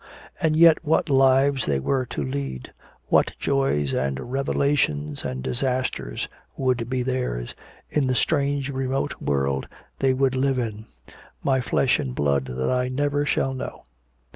And 0.41 0.55
yet 0.55 0.83
what 0.83 1.11
lives 1.11 1.67
they 1.67 1.79
were 1.79 2.07
to 2.07 2.23
lead, 2.23 2.73
what 3.09 3.33
joys 3.37 3.93
and 3.93 4.31
revelations 4.31 5.23
and 5.23 5.43
disasters 5.43 6.27
would 6.57 6.89
be 6.89 7.03
theirs, 7.03 7.53
in 7.87 8.07
the 8.07 8.15
strange 8.15 8.71
remote 8.71 9.21
world 9.21 9.67
they 9.99 10.15
would 10.15 10.35
live 10.35 10.57
in 10.57 10.87
"my 11.43 11.61
flesh 11.61 11.99
and 11.99 12.15
blood 12.15 12.45
that 12.45 12.71
I 12.71 12.87
never 12.87 13.27
shall 13.27 13.53
know." 13.53 13.83